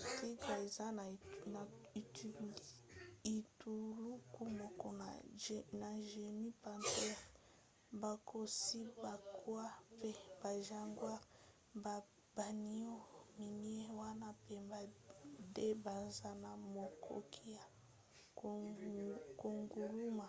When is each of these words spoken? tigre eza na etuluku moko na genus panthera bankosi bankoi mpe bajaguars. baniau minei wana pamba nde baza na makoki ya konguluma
tigre 0.00 0.52
eza 0.62 0.86
na 1.54 1.60
etuluku 3.34 4.42
moko 4.60 4.86
na 5.82 5.88
genus 6.10 6.52
panthera 6.62 7.18
bankosi 8.00 8.80
bankoi 9.02 9.72
mpe 9.96 10.10
bajaguars. 10.42 11.26
baniau 12.36 12.98
minei 13.36 13.84
wana 14.00 14.28
pamba 14.46 14.78
nde 15.46 15.66
baza 15.84 16.30
na 16.42 16.50
makoki 16.74 17.44
ya 17.56 17.64
konguluma 19.44 20.26